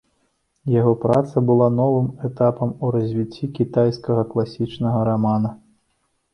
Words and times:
Яго 0.75 0.93
праца 1.03 1.43
была 1.49 1.67
новым 1.81 2.07
этапам 2.31 2.73
у 2.87 2.91
развіцці 2.97 3.53
кітайскага 3.61 4.27
класічнага 4.35 4.99
рамана. 5.13 5.57